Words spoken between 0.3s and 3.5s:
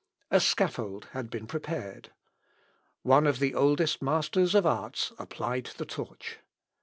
A scaffold had been prepared. One of